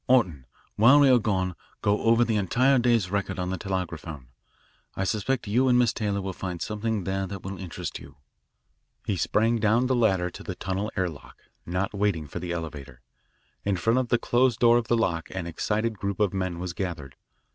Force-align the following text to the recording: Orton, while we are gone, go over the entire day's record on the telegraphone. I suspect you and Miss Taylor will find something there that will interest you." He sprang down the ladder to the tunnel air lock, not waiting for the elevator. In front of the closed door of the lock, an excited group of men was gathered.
Orton, 0.07 0.47
while 0.77 0.99
we 0.99 1.11
are 1.11 1.19
gone, 1.19 1.55
go 1.83 2.01
over 2.01 2.25
the 2.25 2.35
entire 2.35 2.79
day's 2.79 3.11
record 3.11 3.37
on 3.37 3.51
the 3.51 3.57
telegraphone. 3.59 4.29
I 4.95 5.03
suspect 5.03 5.47
you 5.47 5.67
and 5.67 5.77
Miss 5.77 5.93
Taylor 5.93 6.23
will 6.23 6.33
find 6.33 6.59
something 6.59 7.03
there 7.03 7.27
that 7.27 7.43
will 7.43 7.59
interest 7.59 7.99
you." 7.99 8.15
He 9.05 9.15
sprang 9.15 9.59
down 9.59 9.85
the 9.85 9.93
ladder 9.95 10.31
to 10.31 10.41
the 10.41 10.55
tunnel 10.55 10.91
air 10.95 11.07
lock, 11.07 11.37
not 11.67 11.93
waiting 11.93 12.25
for 12.27 12.39
the 12.39 12.51
elevator. 12.51 13.01
In 13.63 13.77
front 13.77 13.99
of 13.99 14.07
the 14.09 14.17
closed 14.17 14.57
door 14.59 14.79
of 14.79 14.87
the 14.87 14.97
lock, 14.97 15.29
an 15.29 15.45
excited 15.45 15.99
group 15.99 16.19
of 16.19 16.33
men 16.33 16.57
was 16.57 16.73
gathered. 16.73 17.15